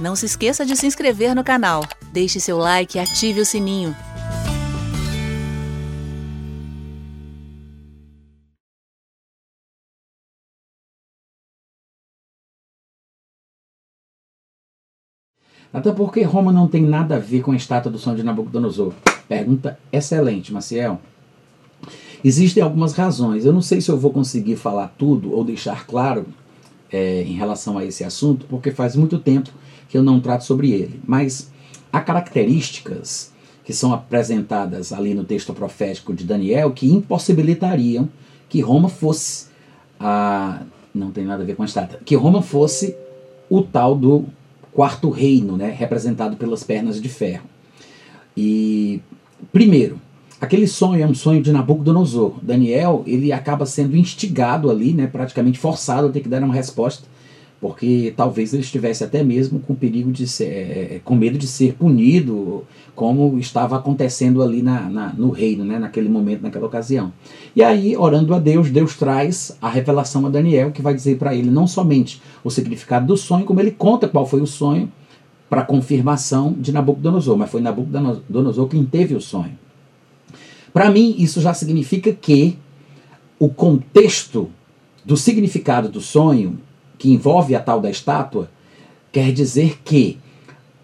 [0.00, 3.94] Não se esqueça de se inscrever no canal, deixe seu like e ative o sininho.
[15.70, 18.94] Até porque Roma não tem nada a ver com a estátua do sonho de Nabucodonosor.
[19.28, 20.98] Pergunta excelente, Maciel.
[22.24, 23.44] Existem algumas razões.
[23.44, 26.26] Eu não sei se eu vou conseguir falar tudo ou deixar claro
[26.92, 29.50] é, em relação a esse assunto, porque faz muito tempo
[29.88, 31.00] que eu não trato sobre ele.
[31.06, 31.50] Mas
[31.92, 33.32] há características
[33.64, 38.08] que são apresentadas ali no texto profético de Daniel que impossibilitariam
[38.48, 39.46] que Roma fosse
[39.98, 40.62] a.
[40.92, 42.00] Não tem nada a ver com a estátua.
[42.04, 42.96] Que Roma fosse
[43.48, 44.24] o tal do
[44.72, 47.44] quarto reino, né, representado pelas pernas de ferro.
[48.36, 49.00] E,
[49.52, 50.00] primeiro,
[50.40, 52.34] aquele sonho é um sonho de Nabucodonosor.
[52.42, 57.04] Daniel, ele acaba sendo instigado ali, né, praticamente forçado a ter que dar uma resposta,
[57.60, 61.46] porque talvez ele estivesse até mesmo com perigo de ser, é, é com medo de
[61.46, 62.64] ser punido,
[62.96, 67.12] como estava acontecendo ali na, na, no reino, né, naquele momento, naquela ocasião.
[67.54, 71.34] E aí, orando a Deus, Deus traz a revelação a Daniel, que vai dizer para
[71.34, 74.90] ele não somente o significado do sonho, como ele conta qual foi o sonho
[75.50, 79.58] para confirmação de Nabucodonosor, mas foi Nabucodonosor quem teve o sonho.
[80.72, 82.56] Para mim, isso já significa que
[83.38, 84.50] o contexto
[85.04, 86.58] do significado do sonho,
[86.98, 88.50] que envolve a tal da estátua,
[89.10, 90.18] quer dizer que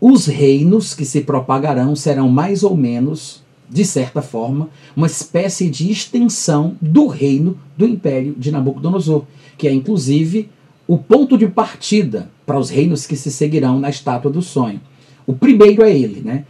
[0.00, 5.90] os reinos que se propagarão serão mais ou menos, de certa forma, uma espécie de
[5.90, 9.24] extensão do reino do império de Nabucodonosor,
[9.56, 10.50] que é inclusive
[10.86, 14.80] o ponto de partida para os reinos que se seguirão na estátua do sonho.
[15.26, 16.44] O primeiro é ele, né?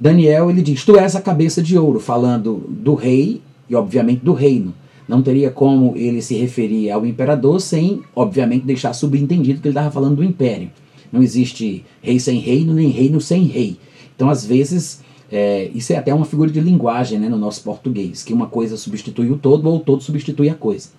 [0.00, 4.32] Daniel ele diz: Tu és a cabeça de ouro, falando do rei e, obviamente, do
[4.32, 4.74] reino.
[5.08, 9.90] Não teria como ele se referir ao imperador sem, obviamente, deixar subentendido que ele estava
[9.90, 10.70] falando do império.
[11.10, 13.78] Não existe rei sem reino, nem reino sem rei.
[14.14, 15.00] Então, às vezes,
[15.32, 18.76] é, isso é até uma figura de linguagem né, no nosso português, que uma coisa
[18.76, 20.90] substitui o todo ou o todo substitui a coisa.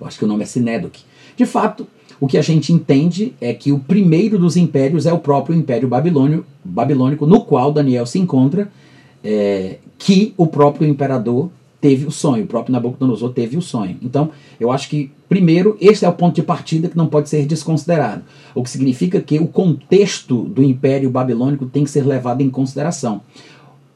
[0.00, 1.04] Eu acho que o nome é sinédoque.
[1.36, 1.86] De fato,
[2.22, 5.88] o que a gente entende é que o primeiro dos impérios é o próprio Império
[5.88, 8.70] Babilônio, Babilônico, no qual Daniel se encontra,
[9.24, 11.50] é, que o próprio imperador
[11.80, 13.96] teve o sonho, o próprio Nabucodonosor teve o sonho.
[14.00, 14.30] Então,
[14.60, 18.22] eu acho que, primeiro, esse é o ponto de partida que não pode ser desconsiderado.
[18.54, 23.20] O que significa que o contexto do Império Babilônico tem que ser levado em consideração.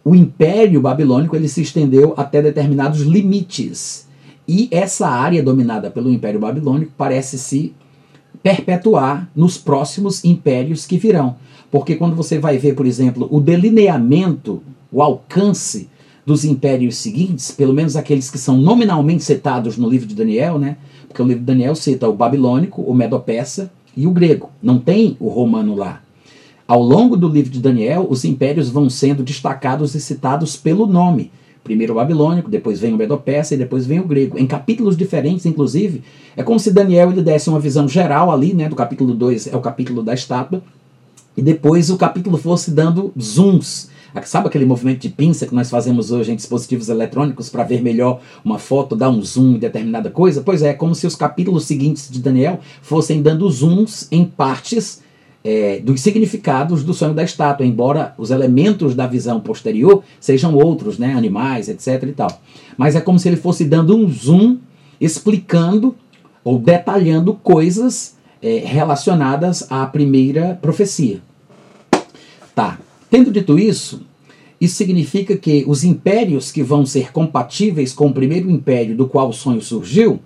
[0.04, 4.08] O Império Babilônico ele se estendeu até determinados limites.
[4.48, 7.72] E essa área dominada pelo Império Babilônico parece se
[8.46, 11.34] perpetuar nos próximos impérios que virão.
[11.68, 14.62] Porque quando você vai ver, por exemplo, o delineamento,
[14.92, 15.88] o alcance
[16.24, 20.76] dos impérios seguintes, pelo menos aqueles que são nominalmente citados no livro de Daniel, né?
[21.08, 24.48] Porque o livro de Daniel cita o babilônico, o medo-persa e o grego.
[24.62, 26.00] Não tem o romano lá.
[26.68, 31.32] Ao longo do livro de Daniel, os impérios vão sendo destacados e citados pelo nome.
[31.66, 34.38] Primeiro o babilônico, depois vem o medo-persa e depois vem o grego.
[34.38, 36.02] Em capítulos diferentes, inclusive,
[36.36, 38.68] é como se Daniel ele desse uma visão geral ali, né?
[38.68, 40.62] Do capítulo 2 é o capítulo da estátua,
[41.36, 43.90] e depois o capítulo fosse dando zooms
[44.24, 48.20] Sabe aquele movimento de pinça que nós fazemos hoje em dispositivos eletrônicos para ver melhor
[48.44, 50.40] uma foto, dar um zoom em determinada coisa?
[50.40, 55.02] Pois é, como se os capítulos seguintes de Daniel fossem dando zooms em partes
[55.46, 60.98] é, dos significados do sonho da estátua, embora os elementos da visão posterior sejam outros,
[60.98, 62.02] né, animais, etc.
[62.02, 62.42] e tal.
[62.76, 64.58] Mas é como se ele fosse dando um zoom
[65.00, 65.94] explicando
[66.42, 71.20] ou detalhando coisas é, relacionadas à primeira profecia.
[72.52, 72.80] Tá.
[73.08, 74.00] Tendo dito isso,
[74.60, 79.28] isso significa que os impérios que vão ser compatíveis com o primeiro império do qual
[79.28, 80.18] o sonho surgiu,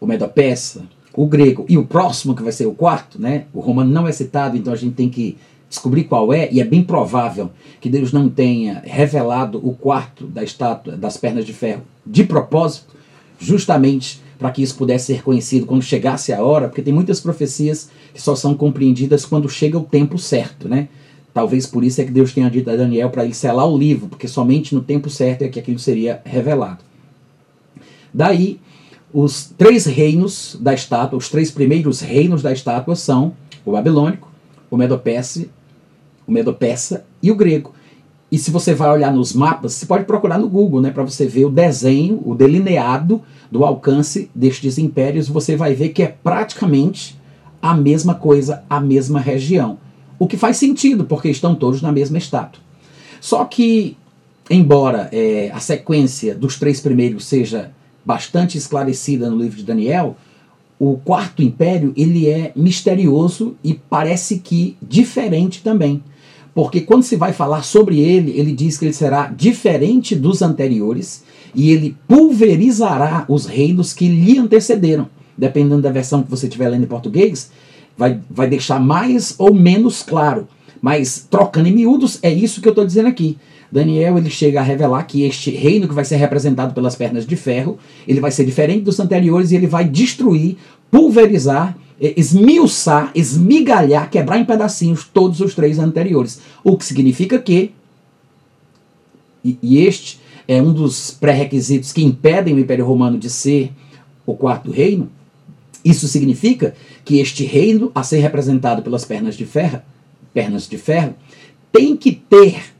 [0.00, 0.84] o Medo-Persa,
[1.16, 3.44] o grego e o próximo que vai ser o quarto, né?
[3.52, 5.36] O romano não é citado, então a gente tem que
[5.68, 10.42] descobrir qual é, e é bem provável que Deus não tenha revelado o quarto da
[10.42, 12.94] estátua das pernas de ferro de propósito,
[13.38, 17.90] justamente para que isso pudesse ser conhecido quando chegasse a hora, porque tem muitas profecias
[18.12, 20.88] que só são compreendidas quando chega o tempo certo, né?
[21.32, 24.06] Talvez por isso é que Deus tenha dito a Daniel para ele selar o livro,
[24.06, 26.78] porque somente no tempo certo é que aquilo seria revelado.
[28.12, 28.60] Daí,
[29.14, 33.32] os três reinos da estátua, os três primeiros reinos da estátua são
[33.64, 34.28] o babilônico,
[34.68, 35.46] o medo-persa,
[36.26, 37.72] o medo-persa e o grego.
[38.32, 41.28] E se você vai olhar nos mapas, você pode procurar no Google, né, para você
[41.28, 43.22] ver o desenho, o delineado
[43.52, 47.16] do alcance destes impérios, você vai ver que é praticamente
[47.62, 49.78] a mesma coisa, a mesma região.
[50.18, 52.60] O que faz sentido, porque estão todos na mesma estátua.
[53.20, 53.96] Só que,
[54.50, 57.70] embora é, a sequência dos três primeiros seja
[58.04, 60.16] bastante esclarecida no livro de Daniel,
[60.78, 66.02] o quarto império ele é misterioso e parece que diferente também.
[66.54, 71.24] Porque quando se vai falar sobre ele, ele diz que ele será diferente dos anteriores
[71.54, 75.08] e ele pulverizará os reinos que lhe antecederam.
[75.36, 77.50] Dependendo da versão que você estiver lendo em português,
[77.96, 80.46] vai, vai deixar mais ou menos claro.
[80.80, 83.36] Mas trocando em miúdos, é isso que eu estou dizendo aqui.
[83.74, 87.34] Daniel ele chega a revelar que este reino que vai ser representado pelas pernas de
[87.34, 87.76] ferro,
[88.06, 90.56] ele vai ser diferente dos anteriores e ele vai destruir,
[90.92, 96.40] pulverizar, esmiuçar, esmigalhar, quebrar em pedacinhos todos os três anteriores.
[96.62, 97.72] O que significa que,
[99.44, 103.72] e, e este é um dos pré-requisitos que impedem o Império Romano de ser
[104.24, 105.10] o quarto reino,
[105.84, 109.82] isso significa que este reino, a ser representado pelas pernas de ferro,
[110.32, 111.14] pernas de ferro,
[111.72, 112.73] tem que ter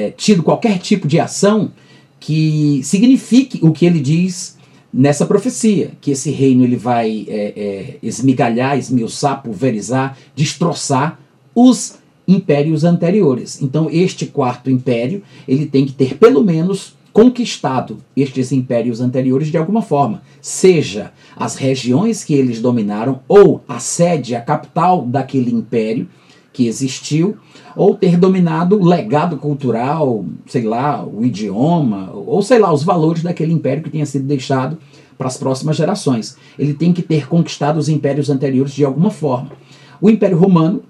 [0.00, 1.72] é, tido qualquer tipo de ação
[2.18, 4.58] que signifique o que ele diz
[4.92, 11.18] nessa profecia, que esse reino ele vai é, é, esmigalhar, esmiuçar, pulverizar, destroçar
[11.54, 13.60] os impérios anteriores.
[13.62, 19.56] Então este quarto império ele tem que ter pelo menos conquistado estes impérios anteriores de
[19.56, 26.08] alguma forma, seja as regiões que eles dominaram ou a sede, a capital daquele império
[26.52, 27.36] que existiu,
[27.76, 33.22] ou ter dominado o legado cultural, sei lá, o idioma, ou sei lá, os valores
[33.22, 34.76] daquele império que tinha sido deixado
[35.16, 36.36] para as próximas gerações.
[36.58, 39.52] Ele tem que ter conquistado os impérios anteriores de alguma forma.
[40.00, 40.82] O Império Romano,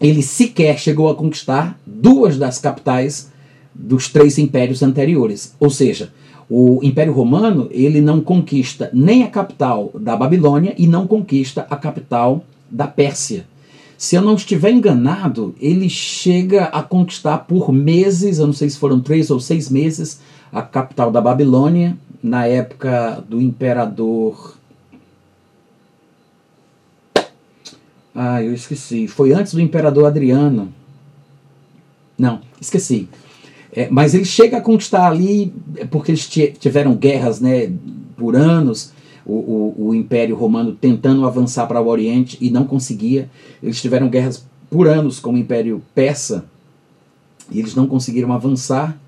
[0.00, 3.32] ele sequer chegou a conquistar duas das capitais
[3.74, 5.54] dos três impérios anteriores.
[5.58, 6.12] Ou seja,
[6.48, 11.76] o Império Romano, ele não conquista nem a capital da Babilônia e não conquista a
[11.76, 13.44] capital da Pérsia.
[13.98, 18.78] Se eu não estiver enganado, ele chega a conquistar por meses, eu não sei se
[18.78, 20.20] foram três ou seis meses,
[20.52, 24.56] a capital da Babilônia, na época do imperador.
[28.14, 29.08] Ah, eu esqueci.
[29.08, 30.72] Foi antes do imperador Adriano.
[32.16, 33.08] Não, esqueci.
[33.72, 36.28] É, mas ele chega a conquistar ali, é porque eles
[36.60, 37.72] tiveram guerras né,
[38.16, 38.92] por anos
[39.28, 43.30] o, o, o Império Romano tentando avançar para o Oriente e não conseguia.
[43.62, 46.46] Eles tiveram guerras por anos com o Império Persa
[47.50, 48.98] e eles não conseguiram avançar.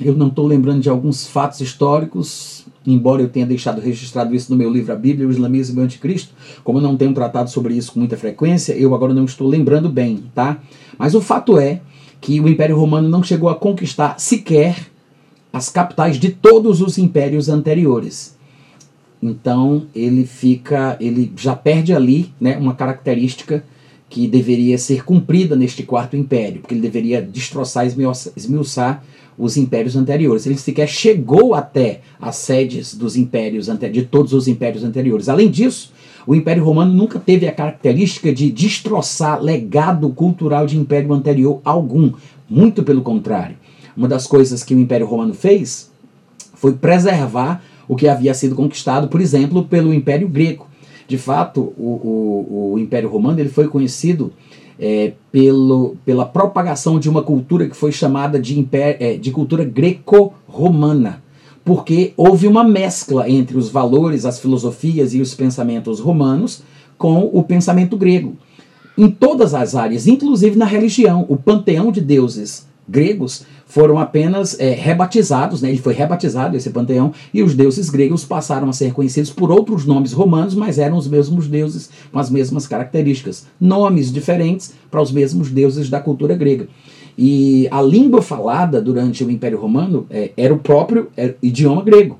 [0.00, 4.58] Eu não estou lembrando de alguns fatos históricos, embora eu tenha deixado registrado isso no
[4.58, 6.34] meu livro A Bíblia, o Islamismo e o Anticristo.
[6.64, 9.88] Como eu não tenho tratado sobre isso com muita frequência, eu agora não estou lembrando
[9.88, 10.58] bem, tá?
[10.98, 11.80] Mas o fato é
[12.20, 14.86] que o Império Romano não chegou a conquistar sequer
[15.50, 18.35] as capitais de todos os impérios anteriores.
[19.22, 23.64] Então ele fica, ele já perde ali né, uma característica
[24.08, 27.86] que deveria ser cumprida neste quarto império, porque ele deveria destroçar,
[28.36, 29.02] esmiuçar
[29.38, 30.46] os impérios anteriores.
[30.46, 35.28] Ele sequer chegou até as sedes dos impérios de todos os impérios anteriores.
[35.28, 35.92] Além disso,
[36.26, 42.12] o Império Romano nunca teve a característica de destroçar legado cultural de império anterior algum.
[42.48, 43.56] Muito pelo contrário.
[43.96, 45.90] Uma das coisas que o Império Romano fez
[46.54, 50.66] foi preservar o que havia sido conquistado, por exemplo, pelo Império Grego.
[51.06, 51.88] De fato, o,
[52.50, 54.32] o, o Império Romano ele foi conhecido
[54.78, 59.64] é, pelo, pela propagação de uma cultura que foi chamada de, império, é, de cultura
[59.64, 61.22] greco-romana,
[61.64, 66.62] porque houve uma mescla entre os valores, as filosofias e os pensamentos romanos
[66.98, 68.36] com o pensamento grego.
[68.96, 74.70] Em todas as áreas, inclusive na religião, o panteão de deuses gregos foram apenas é,
[74.70, 75.68] rebatizados, né?
[75.68, 79.84] ele foi rebatizado, esse panteão, e os deuses gregos passaram a ser conhecidos por outros
[79.84, 83.46] nomes romanos, mas eram os mesmos deuses com as mesmas características.
[83.60, 86.68] Nomes diferentes para os mesmos deuses da cultura grega.
[87.18, 91.82] E a língua falada durante o Império Romano é, era o próprio era é, idioma
[91.82, 92.18] grego.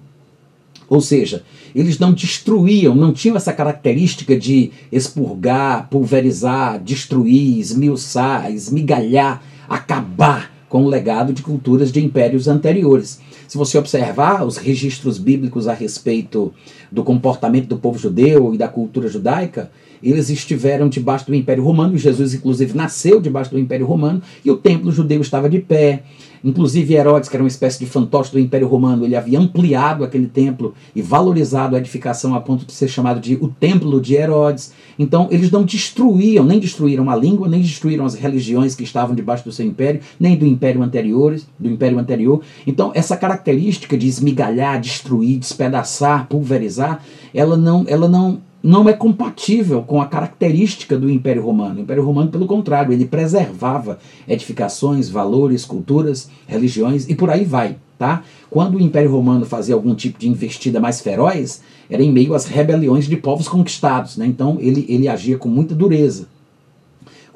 [0.88, 1.42] Ou seja,
[1.74, 10.84] eles não destruíam, não tinham essa característica de expurgar, pulverizar, destruir, esmiuçar, esmigalhar, acabar com
[10.84, 13.20] o legado de culturas de impérios anteriores.
[13.46, 16.52] Se você observar os registros bíblicos a respeito
[16.90, 19.70] do comportamento do povo judeu e da cultura judaica,
[20.02, 24.56] eles estiveram debaixo do Império Romano, Jesus, inclusive, nasceu debaixo do Império Romano, e o
[24.56, 26.02] templo judeu estava de pé.
[26.46, 30.28] Inclusive Herodes, que era uma espécie de fantoche do Império Romano, ele havia ampliado aquele
[30.28, 34.72] templo e valorizado a edificação a ponto de ser chamado de o Templo de Herodes.
[34.96, 39.42] Então, eles não destruíam, nem destruíram a língua, nem destruíram as religiões que estavam debaixo
[39.42, 42.40] do seu império, nem do império anterior, do império anterior.
[42.64, 47.02] Então, essa característica de esmigalhar, destruir, despedaçar, pulverizar,
[47.34, 51.78] ela não, ela não não é compatível com a característica do Império Romano.
[51.78, 57.76] O Império Romano, pelo contrário, ele preservava edificações, valores, culturas, religiões e por aí vai.
[57.96, 58.24] Tá?
[58.50, 62.46] Quando o Império Romano fazia algum tipo de investida mais feroz, era em meio às
[62.46, 64.16] rebeliões de povos conquistados.
[64.16, 64.26] Né?
[64.26, 66.26] Então ele, ele agia com muita dureza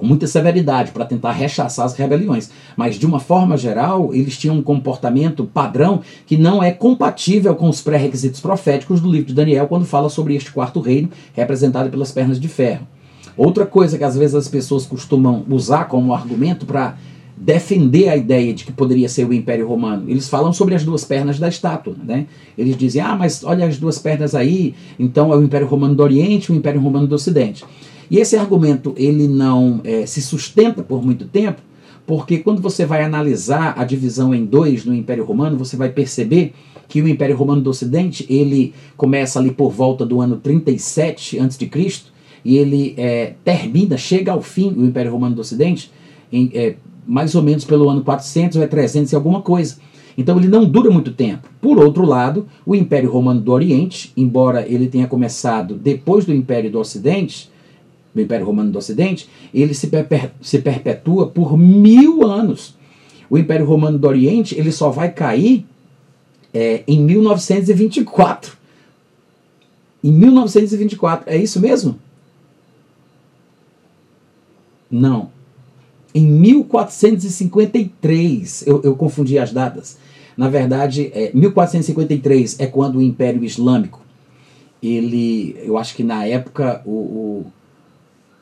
[0.01, 2.51] com muita severidade para tentar rechaçar as rebeliões.
[2.75, 7.69] Mas, de uma forma geral, eles tinham um comportamento padrão que não é compatível com
[7.69, 12.11] os pré-requisitos proféticos do livro de Daniel, quando fala sobre este quarto reino, representado pelas
[12.11, 12.89] pernas de ferro.
[13.37, 16.97] Outra coisa que às vezes as pessoas costumam usar como argumento para
[17.37, 20.09] defender a ideia de que poderia ser o Império Romano.
[20.09, 21.95] Eles falam sobre as duas pernas da estátua.
[22.03, 22.27] Né?
[22.57, 26.03] Eles dizem, ah, mas olha as duas pernas aí, então é o Império Romano do
[26.03, 27.65] Oriente e o Império Romano do Ocidente.
[28.11, 31.63] E esse argumento ele não é, se sustenta por muito tempo,
[32.07, 36.53] porque quando você vai analisar a divisão em dois no Império Romano, você vai perceber
[36.89, 41.71] que o Império Romano do Ocidente ele começa ali por volta do ano 37 a.C.
[42.45, 45.93] e ele é, termina, chega ao fim o Império Romano do Ocidente
[46.33, 46.75] em, é,
[47.07, 49.77] mais ou menos pelo ano 400 ou é 300 e alguma coisa.
[50.19, 51.49] Então ele não dura muito tempo.
[51.61, 56.73] Por outro lado, o Império Romano do Oriente, embora ele tenha começado depois do Império
[56.73, 57.49] do Ocidente,
[58.15, 62.75] do Império Romano do Ocidente, ele se, perpe se perpetua por mil anos.
[63.29, 65.65] O Império Romano do Oriente ele só vai cair
[66.53, 68.59] é, em 1924.
[70.03, 71.99] Em 1924, é isso mesmo?
[74.91, 75.31] Não.
[76.13, 79.97] Em 1453, eu, eu confundi as datas.
[80.37, 84.01] Na verdade, é, 1453 é quando o Império Islâmico,
[84.83, 87.47] ele, eu acho que na época o, o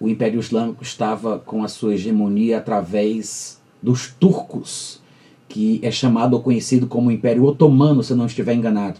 [0.00, 5.00] o Império Islâmico estava com a sua hegemonia através dos turcos,
[5.48, 8.98] que é chamado ou conhecido como Império Otomano, se não estiver enganado.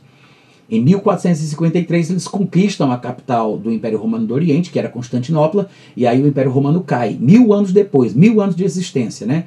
[0.70, 6.06] Em 1453 eles conquistam a capital do Império Romano do Oriente, que era Constantinopla, e
[6.06, 7.16] aí o Império Romano cai.
[7.18, 9.44] Mil anos depois, mil anos de existência, né?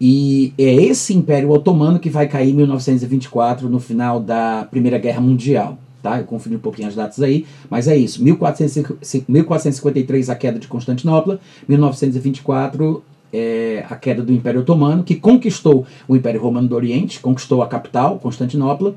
[0.00, 5.20] E é esse Império Otomano que vai cair em 1924, no final da Primeira Guerra
[5.20, 6.18] Mundial tá?
[6.18, 8.22] Eu confundi um pouquinho as datas aí, mas é isso.
[8.22, 16.14] 1453 a queda de Constantinopla, 1924 é, a queda do Império Otomano, que conquistou o
[16.14, 18.94] Império Romano do Oriente, conquistou a capital, Constantinopla.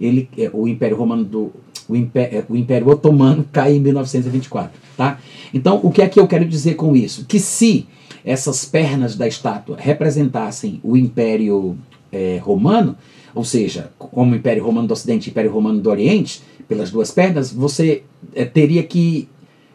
[0.00, 1.52] Ele, é, o Império Romano do
[1.88, 5.18] o Império, o Império Otomano cai em 1924, tá?
[5.54, 7.24] Então, o que é que eu quero dizer com isso?
[7.26, 7.86] Que se
[8.24, 11.78] essas pernas da estátua representassem o Império
[12.16, 12.96] é, Romano,
[13.34, 17.52] ou seja, como Império Romano do Ocidente e Império Romano do Oriente, pelas duas pernas,
[17.52, 18.02] você
[18.34, 19.28] é, teria que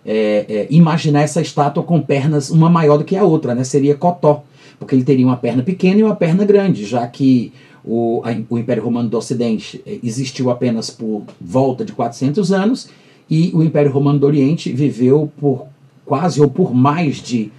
[0.04, 3.64] é, é, imaginar essa estátua com pernas uma maior do que a outra, né?
[3.64, 4.44] seria Cotó,
[4.80, 7.54] porque ele teria uma perna pequena e uma perna grande, já que
[7.86, 12.90] o, a, o Império Romano do Ocidente existiu apenas por volta de 400 anos
[13.30, 15.68] e o Império Romano do Oriente viveu por
[16.04, 17.52] quase ou por mais de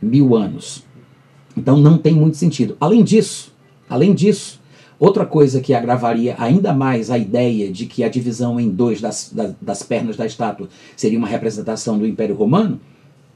[0.00, 0.84] mil anos.
[1.56, 2.76] Então não tem muito sentido.
[2.80, 3.52] Além disso,
[3.88, 4.58] além disso,
[5.00, 9.30] Outra coisa que agravaria ainda mais a ideia de que a divisão em dois das,
[9.32, 12.80] das, das, pernas da estátua seria uma representação do Império Romano,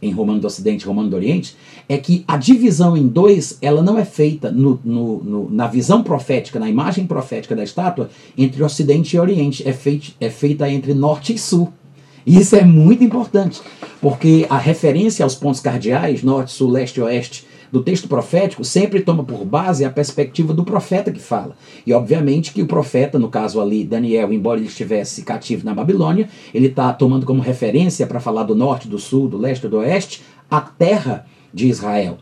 [0.01, 1.57] em Romano do Ocidente e Romano do Oriente,
[1.89, 6.03] é que a divisão em dois ela não é feita no, no, no, na visão
[6.03, 10.93] profética, na imagem profética da estátua, entre Ocidente e Oriente, é, feit, é feita entre
[10.93, 11.73] Norte e Sul.
[12.27, 13.61] E isso é muito importante,
[14.01, 19.01] porque a referência aos pontos cardeais, Norte, Sul, Leste e Oeste, do texto profético sempre
[19.01, 21.57] toma por base a perspectiva do profeta que fala.
[21.87, 26.29] E obviamente que o profeta, no caso ali, Daniel, embora ele estivesse cativo na Babilônia,
[26.53, 30.23] ele está tomando como referência para falar do norte, do sul, do leste, do oeste,
[30.51, 32.19] a terra de Israel.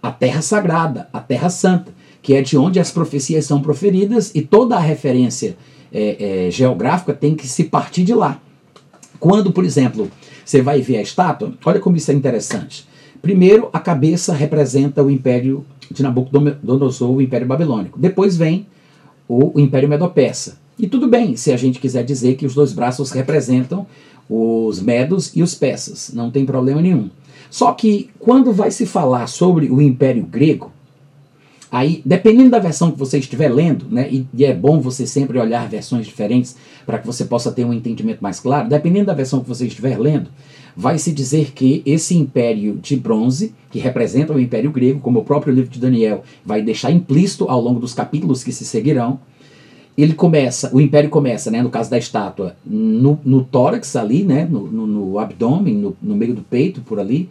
[0.00, 1.92] A terra sagrada, a terra santa,
[2.22, 5.56] que é de onde as profecias são proferidas e toda a referência
[5.92, 8.40] é, é, geográfica tem que se partir de lá.
[9.18, 10.08] Quando, por exemplo,
[10.44, 12.91] você vai ver a estátua, olha como isso é interessante.
[13.22, 17.98] Primeiro, a cabeça representa o império de Nabucodonosor, o império babilônico.
[17.98, 18.66] Depois vem
[19.28, 20.58] o, império medo-persa.
[20.76, 23.86] E tudo bem se a gente quiser dizer que os dois braços representam
[24.28, 27.10] os medos e os persas, não tem problema nenhum.
[27.48, 30.72] Só que quando vai se falar sobre o império grego,
[31.72, 35.38] Aí, dependendo da versão que você estiver lendo, né, e, e é bom você sempre
[35.38, 39.40] olhar versões diferentes para que você possa ter um entendimento mais claro, dependendo da versão
[39.40, 40.28] que você estiver lendo,
[40.76, 45.24] vai se dizer que esse império de bronze, que representa o império grego, como o
[45.24, 49.18] próprio livro de Daniel vai deixar implícito ao longo dos capítulos que se seguirão,
[49.96, 54.44] ele começa, o império começa, né, no caso da estátua, no, no tórax ali, né,
[54.44, 57.30] no, no, no abdômen, no, no meio do peito, por ali,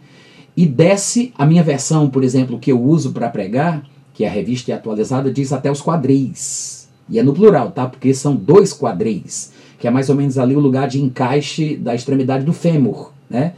[0.56, 4.72] e desce, a minha versão, por exemplo, que eu uso para pregar, que a revista
[4.72, 6.88] é atualizada, diz até os quadris.
[7.08, 7.86] E é no plural, tá?
[7.86, 9.52] Porque são dois quadris
[9.82, 13.54] que é mais ou menos ali o lugar de encaixe da extremidade do fêmur, né?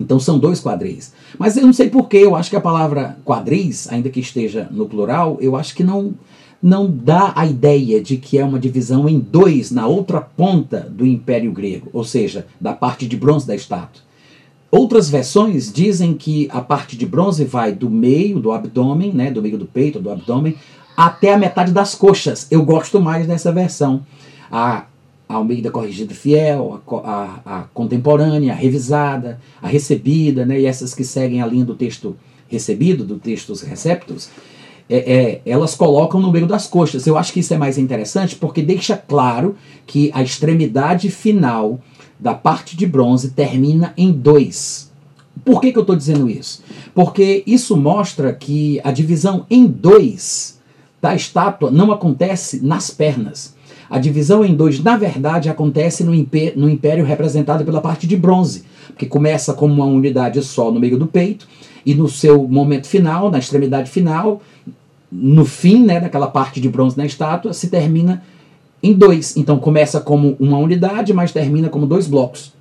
[0.00, 1.12] Então são dois quadris.
[1.38, 4.86] Mas eu não sei porquê, eu acho que a palavra quadris, ainda que esteja no
[4.86, 6.12] plural, eu acho que não,
[6.60, 11.06] não dá a ideia de que é uma divisão em dois na outra ponta do
[11.06, 14.02] Império Grego, ou seja, da parte de bronze da estátua.
[14.70, 19.40] Outras versões dizem que a parte de bronze vai do meio do abdômen, né, do
[19.40, 20.56] meio do peito, do abdômen,
[20.96, 22.46] até a metade das coxas.
[22.50, 24.04] Eu gosto mais dessa versão.
[24.50, 24.86] A
[25.28, 31.04] Almeida Corrigida Fiel, a, a, a, contemporânea, a revisada, a recebida, né, e essas que
[31.04, 32.16] seguem a linha do texto
[32.48, 34.30] recebido, do textos receptos,
[34.88, 37.06] é, é, elas colocam no meio das coxas.
[37.06, 41.80] Eu acho que isso é mais interessante porque deixa claro que a extremidade final
[42.18, 44.90] da parte de bronze termina em dois.
[45.44, 46.62] Por que, que eu estou dizendo isso?
[46.94, 50.58] Porque isso mostra que a divisão em dois
[51.00, 53.56] da estátua não acontece nas pernas
[53.88, 58.16] a divisão em dois, na verdade, acontece no império, no império representado pela parte de
[58.16, 58.64] bronze,
[58.98, 61.46] que começa como uma unidade só no meio do peito,
[61.84, 64.42] e no seu momento final, na extremidade final,
[65.10, 68.24] no fim né, daquela parte de bronze na estátua, se termina
[68.86, 69.36] em dois.
[69.36, 72.52] Então começa como uma unidade, mas termina como dois blocos.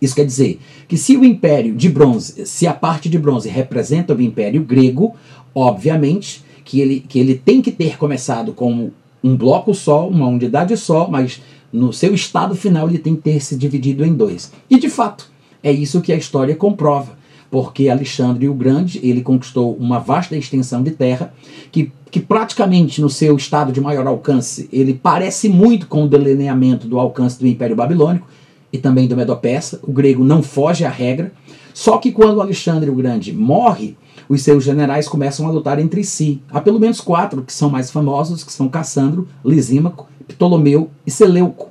[0.00, 4.14] Isso quer dizer que se o império de bronze, se a parte de bronze representa
[4.14, 5.14] o império grego,
[5.54, 8.92] obviamente que ele, que ele tem que ter começado como
[9.22, 11.40] um bloco só, uma unidade só, mas
[11.72, 14.52] no seu estado final ele tem que ter se dividido em dois.
[14.68, 15.30] E de fato,
[15.62, 17.16] é isso que a história comprova,
[17.52, 21.34] porque Alexandre o Grande ele conquistou uma vasta extensão de terra
[21.70, 26.88] que, que praticamente no seu estado de maior alcance ele parece muito com o delineamento
[26.88, 28.26] do alcance do Império Babilônico
[28.72, 29.80] e também do Medo-Persa.
[29.82, 31.30] O grego não foge à regra.
[31.74, 33.98] Só que quando Alexandre o Grande morre,
[34.30, 36.40] os seus generais começam a lutar entre si.
[36.50, 41.68] Há pelo menos quatro que são mais famosos, que são Cassandro, Lisímaco, Ptolomeu e Seleuco.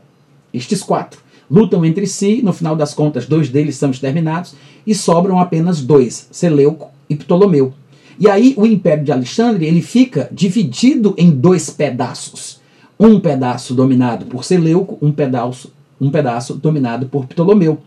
[0.53, 1.19] Estes quatro
[1.51, 4.55] lutam entre si, no final das contas, dois deles são exterminados
[4.88, 7.74] e sobram apenas dois, Seleuco e Ptolomeu.
[8.17, 12.62] E aí o Império de Alexandre ele fica dividido em dois pedaços.
[12.98, 17.79] Um pedaço dominado por Seleuco, um pedaço, um pedaço dominado por Ptolomeu.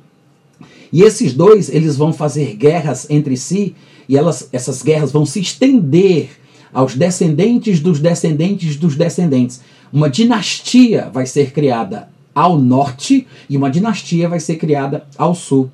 [0.92, 3.74] E esses dois eles vão fazer guerras entre si
[4.06, 6.30] e elas, essas guerras vão se estender
[6.72, 9.62] aos descendentes dos descendentes dos descendentes.
[9.92, 15.70] Uma dinastia vai ser criada ao norte e uma dinastia vai ser criada ao sul.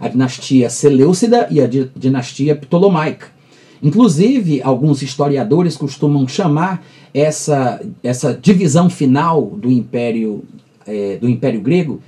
[0.00, 3.28] A dinastia Seleucida e a dinastia Ptolomaica.
[3.82, 10.44] Inclusive, alguns historiadores costumam chamar essa, essa divisão final do Império,
[10.86, 12.00] é, do Império Grego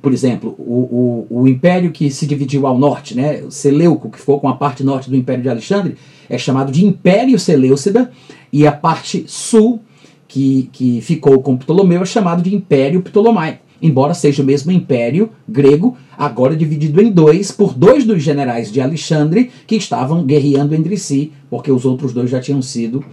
[0.00, 4.18] por exemplo, o, o, o, império que se dividiu ao norte, né, o Seleuco, que
[4.18, 5.96] ficou com a parte norte do Império de Alexandre,
[6.28, 8.10] é chamado de Império Seleucida,
[8.52, 9.80] e a parte sul,
[10.28, 13.66] que, que ficou com Ptolomeu, é chamado de Império Ptolomaico.
[13.80, 18.80] Embora seja o mesmo império grego, agora dividido em dois por dois dos generais de
[18.80, 23.04] Alexandre que estavam guerreando entre si, porque os outros dois já tinham sido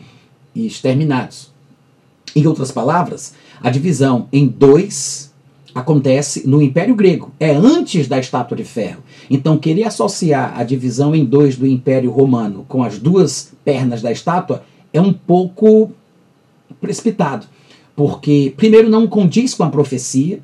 [0.56, 1.52] exterminados.
[2.36, 5.32] Em outras palavras, a divisão em dois
[5.74, 9.04] acontece no Império Grego, é antes da estátua de ferro.
[9.30, 14.12] Então, querer associar a divisão em dois do Império Romano com as duas pernas da
[14.12, 15.92] estátua é um pouco
[16.86, 17.48] precipitado,
[17.96, 20.40] porque, primeiro, não condiz com a profecia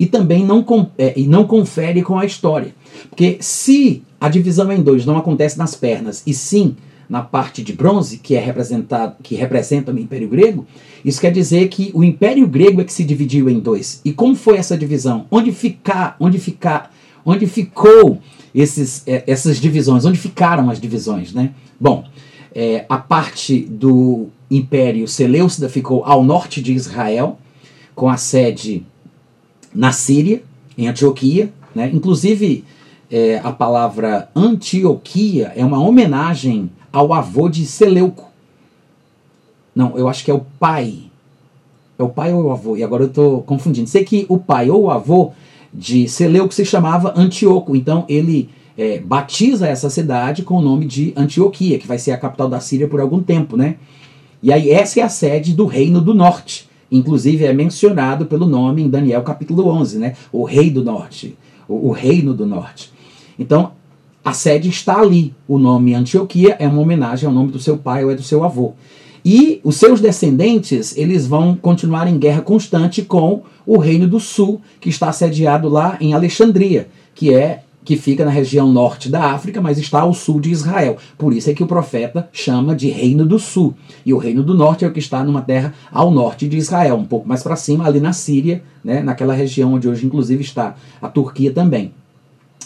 [0.00, 0.64] e também não,
[0.96, 2.74] é, e não confere com a história.
[3.10, 6.76] Porque se a divisão em dois não acontece nas pernas e sim
[7.08, 10.66] na parte de bronze, que é representado, que representa o Império Grego,
[11.04, 14.00] isso quer dizer que o Império Grego é que se dividiu em dois.
[14.02, 15.26] E como foi essa divisão?
[15.30, 16.90] Onde ficar, onde ficar,
[17.24, 18.18] onde ficou
[18.54, 20.06] esses, é, essas divisões?
[20.06, 21.50] Onde ficaram as divisões, né?
[21.78, 22.04] Bom,
[22.54, 27.38] é, a parte do Império Seleucida ficou ao norte de Israel,
[27.94, 28.84] com a sede
[29.74, 30.42] na Síria,
[30.76, 31.90] em Antioquia, né?
[31.92, 32.64] Inclusive
[33.10, 38.30] é, a palavra Antioquia é uma homenagem ao avô de Seleuco.
[39.74, 41.10] Não, eu acho que é o pai.
[41.98, 42.76] É o pai ou o avô?
[42.76, 43.88] E agora eu estou confundindo.
[43.88, 45.32] Sei que o pai ou o avô
[45.72, 47.74] de Seleuco se chamava Antíoco.
[47.74, 52.18] Então ele é, batiza essa cidade com o nome de Antioquia, que vai ser a
[52.18, 53.76] capital da Síria por algum tempo, né?
[54.42, 56.68] E aí essa é a sede do Reino do Norte.
[56.90, 60.14] Inclusive é mencionado pelo nome em Daniel capítulo 11, né?
[60.30, 61.36] O Rei do Norte,
[61.68, 62.92] o, o Reino do Norte.
[63.38, 63.72] Então
[64.24, 65.34] a sede está ali.
[65.48, 68.44] O nome Antioquia é uma homenagem ao nome do seu pai ou é do seu
[68.44, 68.74] avô.
[69.24, 74.60] E os seus descendentes, eles vão continuar em guerra constante com o Reino do Sul,
[74.80, 79.60] que está sediado lá em Alexandria, que é que fica na região norte da África,
[79.60, 80.96] mas está ao sul de Israel.
[81.18, 83.74] Por isso é que o profeta chama de Reino do Sul.
[84.06, 86.96] E o Reino do Norte é o que está numa terra ao norte de Israel,
[86.96, 90.76] um pouco mais para cima, ali na Síria, né, naquela região onde hoje, inclusive, está
[91.00, 91.92] a Turquia também.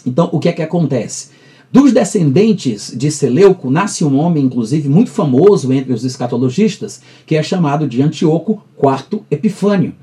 [0.05, 1.31] Então, o que é que acontece?
[1.73, 7.43] Dos descendentes de Seleuco nasce um homem, inclusive, muito famoso entre os escatologistas, que é
[7.43, 9.95] chamado de Antíoco IV Epifânio.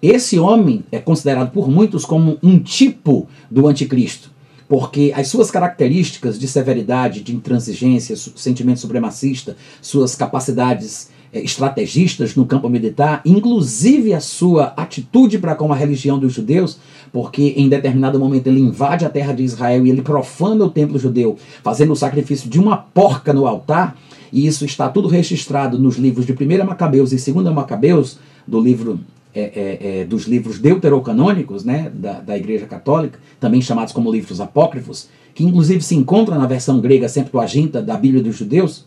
[0.00, 4.31] Esse homem é considerado por muitos como um tipo do anticristo
[4.72, 12.46] porque as suas características de severidade, de intransigência, sentimento supremacista, suas capacidades é, estrategistas no
[12.46, 16.78] campo militar, inclusive a sua atitude para com a religião dos judeus,
[17.12, 20.98] porque em determinado momento ele invade a terra de Israel e ele profana o templo
[20.98, 23.98] judeu, fazendo o sacrifício de uma porca no altar,
[24.32, 28.98] e isso está tudo registrado nos livros de 1 Macabeus e 2 Macabeus, do livro
[29.34, 34.40] é, é, é, dos livros deuterocanônicos né, da, da Igreja Católica, também chamados como livros
[34.40, 38.84] apócrifos, que inclusive se encontra na versão grega Septuaginta da Bíblia dos Judeus,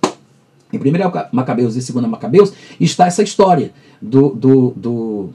[0.72, 0.82] em 1
[1.32, 5.30] Macabeus e 2 Macabeus, está essa história do, do, do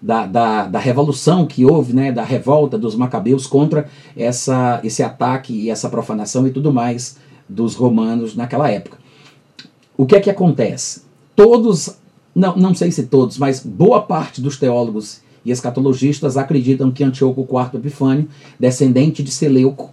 [0.00, 5.52] da, da, da, revolução que houve, né, da revolta dos Macabeus contra essa, esse ataque
[5.52, 7.16] e essa profanação e tudo mais
[7.48, 8.98] dos romanos naquela época.
[9.96, 11.02] O que é que acontece?
[11.34, 11.96] Todos
[12.36, 17.40] não, não sei se todos, mas boa parte dos teólogos e escatologistas acreditam que Antíoco
[17.40, 18.28] IV Epifânio,
[18.60, 19.90] descendente de Seleuco,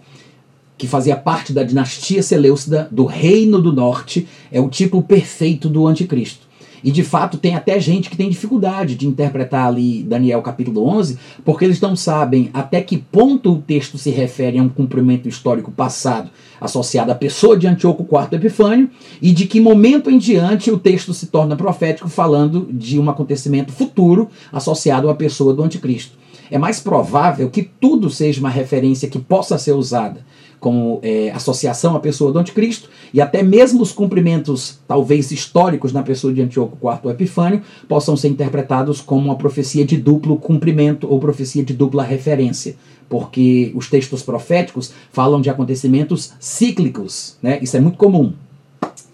[0.76, 5.86] que fazia parte da dinastia Seleucida do Reino do Norte, é o tipo perfeito do
[5.86, 6.43] anticristo.
[6.84, 11.18] E de fato tem até gente que tem dificuldade de interpretar ali Daniel capítulo 11,
[11.42, 15.72] porque eles não sabem até que ponto o texto se refere a um cumprimento histórico
[15.72, 18.90] passado associado à pessoa de Antíoco IV Epifânio
[19.22, 23.72] e de que momento em diante o texto se torna profético falando de um acontecimento
[23.72, 26.18] futuro associado à pessoa do anticristo.
[26.50, 30.24] É mais provável que tudo seja uma referência que possa ser usada
[30.64, 36.02] como é, associação à pessoa do anticristo, e até mesmo os cumprimentos, talvez históricos, na
[36.02, 41.20] pessoa de Antíoco IV Epifânio, possam ser interpretados como uma profecia de duplo cumprimento ou
[41.20, 42.76] profecia de dupla referência,
[43.10, 47.58] porque os textos proféticos falam de acontecimentos cíclicos, né?
[47.60, 48.32] isso é muito comum.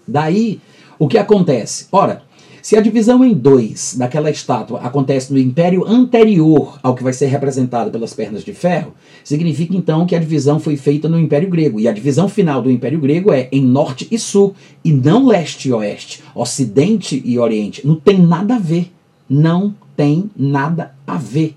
[0.07, 0.61] Daí,
[0.97, 1.87] o que acontece?
[1.91, 2.23] Ora,
[2.61, 7.25] se a divisão em dois daquela estátua acontece no império anterior ao que vai ser
[7.25, 8.93] representado pelas pernas de ferro,
[9.23, 11.79] significa então que a divisão foi feita no Império Grego.
[11.79, 15.69] E a divisão final do Império Grego é em norte e sul, e não leste
[15.69, 17.85] e oeste, ocidente e oriente.
[17.85, 18.91] Não tem nada a ver.
[19.29, 21.55] Não tem nada a ver.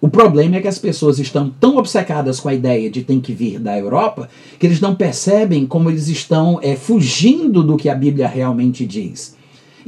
[0.00, 3.32] O problema é que as pessoas estão tão obcecadas com a ideia de tem que
[3.32, 7.94] vir da Europa que eles não percebem como eles estão é, fugindo do que a
[7.96, 9.36] Bíblia realmente diz.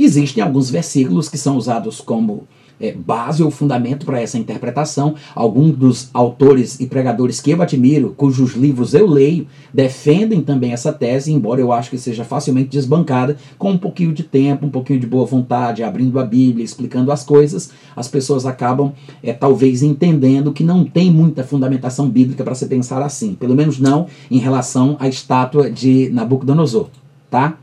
[0.03, 2.49] Existem alguns versículos que são usados como
[2.81, 5.15] é, base ou fundamento para essa interpretação.
[5.35, 10.91] Alguns dos autores e pregadores que eu admiro, cujos livros eu leio, defendem também essa
[10.91, 14.99] tese, embora eu acho que seja facilmente desbancada, com um pouquinho de tempo, um pouquinho
[14.99, 20.51] de boa vontade, abrindo a Bíblia, explicando as coisas, as pessoas acabam é, talvez entendendo
[20.51, 24.97] que não tem muita fundamentação bíblica para se pensar assim, pelo menos não em relação
[24.99, 26.89] à estátua de Nabucodonosor,
[27.31, 27.59] tá?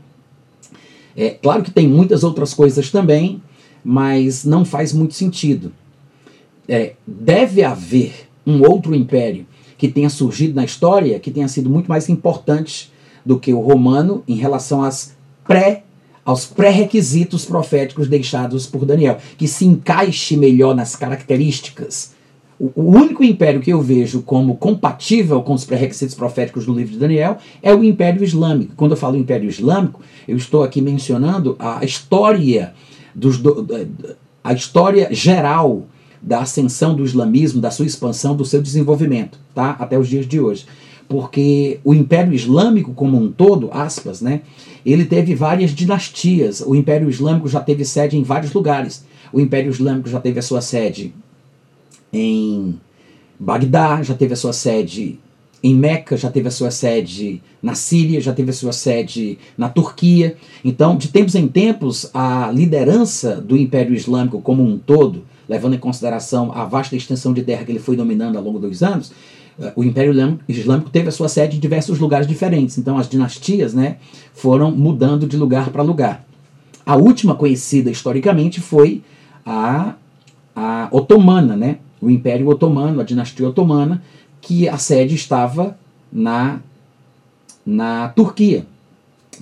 [1.20, 3.42] É claro que tem muitas outras coisas também,
[3.84, 5.72] mas não faz muito sentido.
[6.68, 9.44] É, deve haver um outro império
[9.76, 12.92] que tenha surgido na história que tenha sido muito mais importante
[13.26, 15.82] do que o romano em relação às pré
[16.24, 22.12] aos pré-requisitos proféticos deixados por Daniel, que se encaixe melhor nas características
[22.58, 26.98] o, único império que eu vejo como compatível com os pré-requisitos proféticos do livro de
[26.98, 28.74] Daniel é o Império Islâmico.
[28.76, 32.74] Quando eu falo Império Islâmico, eu estou aqui mencionando a história
[33.14, 33.40] dos,
[34.42, 35.86] a história geral
[36.20, 39.76] da ascensão do islamismo, da sua expansão, do seu desenvolvimento, tá?
[39.78, 40.66] Até os dias de hoje.
[41.08, 44.40] Porque o Império Islâmico como um todo, aspas, né?
[44.84, 46.60] Ele teve várias dinastias.
[46.60, 49.06] O Império Islâmico já teve sede em vários lugares.
[49.32, 51.14] O Império Islâmico já teve a sua sede
[52.12, 52.78] em
[53.38, 55.18] Bagdá, já teve a sua sede
[55.62, 59.68] em Meca, já teve a sua sede na Síria, já teve a sua sede na
[59.68, 60.36] Turquia.
[60.64, 65.78] Então, de tempos em tempos, a liderança do Império Islâmico como um todo, levando em
[65.78, 69.12] consideração a vasta extensão de terra que ele foi dominando ao longo dos anos,
[69.60, 72.78] eh, o Império Islâmico teve a sua sede em diversos lugares diferentes.
[72.78, 73.96] Então, as dinastias né,
[74.32, 76.24] foram mudando de lugar para lugar.
[76.86, 79.02] A última conhecida historicamente foi
[79.44, 79.94] a,
[80.54, 81.78] a otomana, né?
[82.00, 84.02] O Império Otomano, a dinastia otomana,
[84.40, 85.76] que a sede estava
[86.12, 86.60] na,
[87.64, 88.66] na Turquia.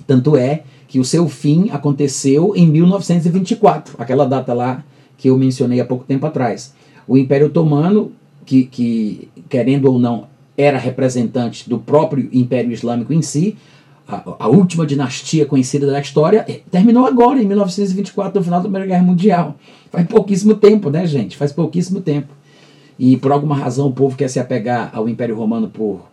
[0.05, 4.83] Tanto é que o seu fim aconteceu em 1924, aquela data lá
[5.17, 6.73] que eu mencionei há pouco tempo atrás.
[7.07, 8.11] O Império Otomano,
[8.45, 13.55] que, que querendo ou não era representante do próprio Império Islâmico em si.
[14.07, 18.63] A, a, última dinastia conhecida da história eh, terminou agora, em 1924, no final da
[18.63, 19.55] Primeira Guerra Mundial.
[19.91, 21.35] Faz pouquíssimo tempo, né, gente?
[21.35, 22.33] Faz pouquíssimo tempo.
[22.99, 26.07] E por alguma razão o povo quer se apegar ao Império Romano por.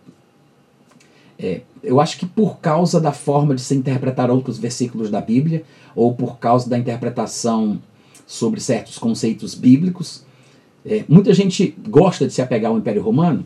[1.37, 5.63] É, eu acho que por causa da forma de se interpretar outros versículos da Bíblia,
[5.95, 7.79] ou por causa da interpretação
[8.25, 10.23] sobre certos conceitos bíblicos.
[10.85, 13.45] É, muita gente gosta de se apegar ao Império Romano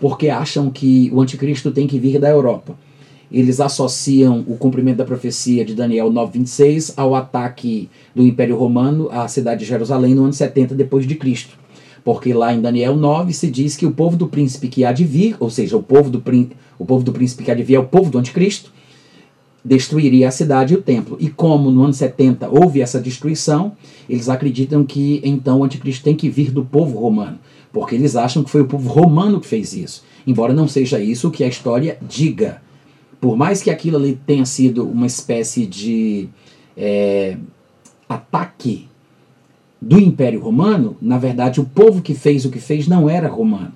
[0.00, 2.76] porque acham que o anticristo tem que vir da Europa.
[3.32, 9.26] Eles associam o cumprimento da profecia de Daniel 9:26 ao ataque do Império Romano à
[9.28, 11.58] cidade de Jerusalém no ano 70 depois de Cristo.
[12.04, 15.04] Porque lá em Daniel 9 se diz que o povo do príncipe que há de
[15.04, 16.22] vir, ou seja, o povo do,
[16.78, 18.70] o povo do príncipe que há de vir é o povo do anticristo,
[19.64, 21.16] destruiria a cidade e o templo.
[21.18, 23.72] E como no ano 70 houve essa destruição,
[24.08, 27.38] eles acreditam que então o anticristo tem que vir do povo romano,
[27.72, 31.30] porque eles acham que foi o povo romano que fez isso, embora não seja isso
[31.30, 32.62] que a história diga.
[33.18, 36.28] Por mais que aquilo ali tenha sido uma espécie de
[36.76, 37.38] é,
[38.06, 38.86] ataque
[39.84, 43.72] do Império Romano, na verdade o povo que fez o que fez não era romano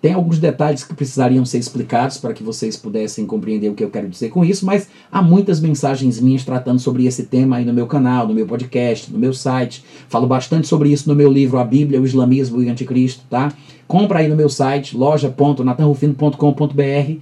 [0.00, 3.90] tem alguns detalhes que precisariam ser explicados para que vocês pudessem compreender o que eu
[3.90, 7.72] quero dizer com isso, mas há muitas mensagens minhas tratando sobre esse tema aí no
[7.72, 9.84] meu canal, no meu podcast, no meu site.
[10.08, 13.52] Falo bastante sobre isso no meu livro A Bíblia, o Islamismo e o Anticristo, tá?
[13.88, 17.16] Compra aí no meu site, loja.natanrufino.com.br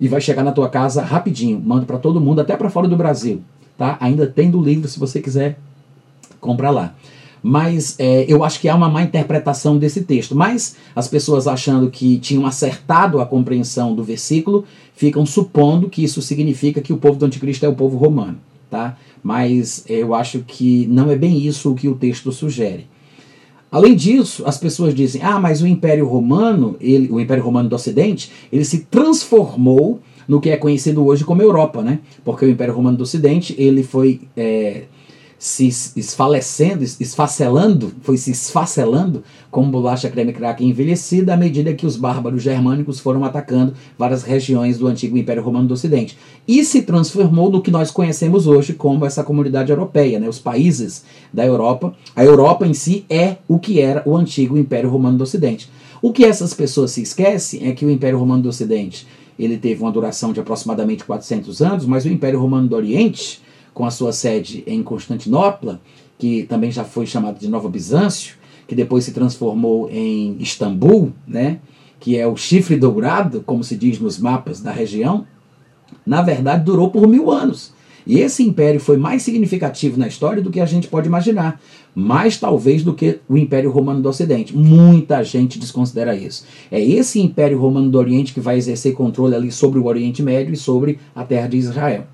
[0.00, 1.60] e vai chegar na tua casa rapidinho.
[1.60, 3.42] Mando para todo mundo, até para fora do Brasil,
[3.76, 3.98] tá?
[4.00, 5.58] Ainda tem do livro, se você quiser,
[6.40, 6.94] compra lá
[7.42, 10.34] mas é, eu acho que há uma má interpretação desse texto.
[10.34, 16.20] Mas as pessoas achando que tinham acertado a compreensão do versículo ficam supondo que isso
[16.20, 18.38] significa que o povo do anticristo é o povo romano,
[18.70, 18.96] tá?
[19.22, 22.86] Mas eu acho que não é bem isso o que o texto sugere.
[23.70, 27.74] Além disso, as pessoas dizem: ah, mas o Império Romano, ele, o Império Romano do
[27.74, 32.00] Ocidente, ele se transformou no que é conhecido hoje como Europa, né?
[32.24, 34.84] Porque o Império Romano do Ocidente ele foi é,
[35.42, 41.96] se esfalecendo, esfacelando, foi se esfacelando como bolacha creme crack envelhecida à medida que os
[41.96, 46.18] bárbaros germânicos foram atacando várias regiões do antigo Império Romano do Ocidente.
[46.46, 51.04] E se transformou no que nós conhecemos hoje como essa comunidade europeia, né, os países
[51.32, 51.94] da Europa.
[52.14, 55.70] A Europa em si é o que era o antigo Império Romano do Ocidente.
[56.02, 59.06] O que essas pessoas se esquecem é que o Império Romano do Ocidente
[59.38, 63.40] ele teve uma duração de aproximadamente 400 anos, mas o Império Romano do Oriente
[63.72, 65.80] com a sua sede em Constantinopla,
[66.18, 68.36] que também já foi chamado de Nova Bizâncio,
[68.68, 71.58] que depois se transformou em Istambul, né,
[71.98, 75.26] que é o chifre dourado, como se diz nos mapas da região,
[76.06, 77.72] na verdade durou por mil anos.
[78.06, 81.60] E esse império foi mais significativo na história do que a gente pode imaginar,
[81.94, 84.56] mais talvez do que o Império Romano do Ocidente.
[84.56, 86.44] Muita gente desconsidera isso.
[86.70, 90.54] É esse Império Romano do Oriente que vai exercer controle ali sobre o Oriente Médio
[90.54, 92.06] e sobre a terra de Israel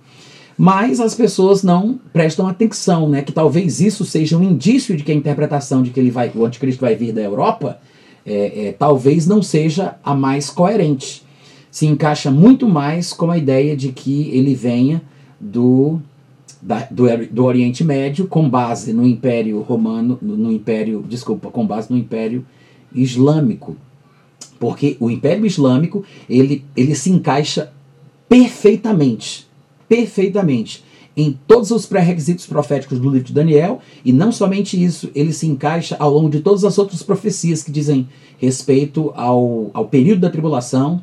[0.57, 3.21] mas as pessoas não prestam atenção, né?
[3.21, 6.47] Que talvez isso seja um indício de que a interpretação de que ele vai, o
[6.47, 7.79] anticristo vai vir da Europa,
[8.25, 11.23] é, é, talvez não seja a mais coerente.
[11.71, 15.03] Se encaixa muito mais com a ideia de que ele venha
[15.39, 16.01] do,
[16.63, 21.67] da, do, do Oriente Médio com base no Império Romano, no, no Império, desculpa, com
[21.67, 22.47] base no Império
[22.95, 23.77] Islâmico.
[24.59, 27.71] Porque o Império Islâmico, ele, ele se encaixa
[28.27, 29.46] perfeitamente
[29.89, 30.85] perfeitamente
[31.17, 35.47] em todos os pré-requisitos proféticos do livro de Daniel, e não somente isso, ele se
[35.47, 40.31] encaixa ao longo de todas as outras profecias que dizem respeito ao, ao período da
[40.31, 41.03] tribulação,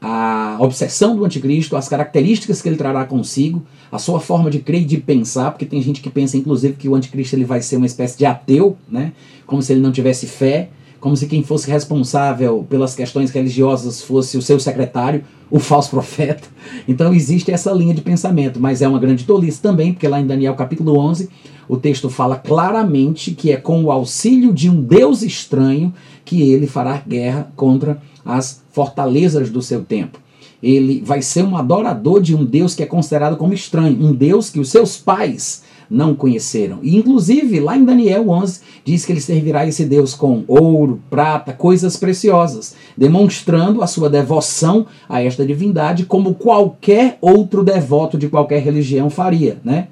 [0.00, 3.62] a obsessão do anticristo, as características que ele trará consigo,
[3.92, 6.88] a sua forma de crer e de pensar, porque tem gente que pensa inclusive que
[6.88, 9.12] o anticristo ele vai ser uma espécie de ateu, né?
[9.46, 14.36] como se ele não tivesse fé, como se quem fosse responsável pelas questões religiosas fosse
[14.36, 16.46] o seu secretário, o falso profeta.
[16.86, 20.26] Então existe essa linha de pensamento, mas é uma grande tolice também, porque lá em
[20.26, 21.28] Daniel capítulo 11,
[21.66, 25.92] o texto fala claramente que é com o auxílio de um Deus estranho
[26.24, 30.18] que ele fará guerra contra as fortalezas do seu tempo.
[30.62, 34.50] Ele vai ser um adorador de um Deus que é considerado como estranho, um Deus
[34.50, 36.78] que os seus pais não conheceram.
[36.82, 41.52] E inclusive lá em Daniel 11 diz que ele servirá esse Deus com ouro, prata,
[41.52, 48.62] coisas preciosas, demonstrando a sua devoção a esta divindade como qualquer outro devoto de qualquer
[48.62, 49.88] religião faria, né?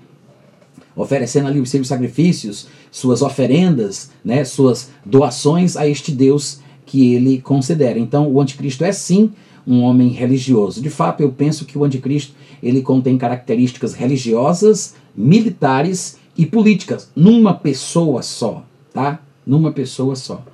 [0.94, 7.40] Oferecendo ali os seus sacrifícios, suas oferendas, né, suas doações a este Deus que ele
[7.40, 7.98] considera.
[7.98, 9.30] Então, o anticristo é sim
[9.66, 10.80] um homem religioso.
[10.80, 17.54] De fato, eu penso que o anticristo ele contém características religiosas, militares e políticas numa
[17.54, 19.20] pessoa só, tá?
[19.46, 20.44] Numa pessoa só.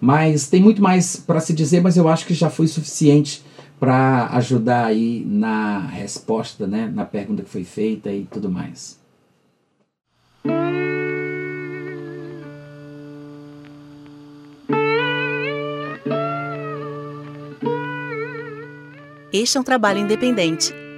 [0.00, 3.42] Mas tem muito mais para se dizer, mas eu acho que já foi suficiente
[3.80, 8.98] para ajudar aí na resposta, né, na pergunta que foi feita e tudo mais.
[19.32, 20.72] Este é um trabalho independente